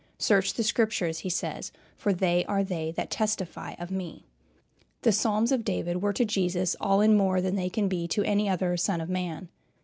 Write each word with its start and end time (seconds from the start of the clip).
"Search 0.17 0.55
the 0.55 0.63
Scriptures," 0.63 1.19
he 1.19 1.29
says, 1.29 1.71
"for 1.95 2.11
they 2.11 2.43
are 2.45 2.63
they 2.63 2.89
that 2.93 3.11
testify 3.11 3.73
of 3.77 3.91
me." 3.91 4.25
The 5.03 5.11
Psalms 5.11 5.51
of 5.51 5.63
David 5.63 6.01
were 6.01 6.13
to 6.13 6.25
Jesus 6.25 6.75
all 6.81 7.01
and 7.01 7.15
more 7.15 7.39
than 7.39 7.55
they 7.55 7.69
can 7.69 7.87
be 7.87 8.07
to 8.07 8.23
any 8.23 8.49
other 8.49 8.75
son 8.77 8.99
of 8.99 9.09
man. 9.09 9.49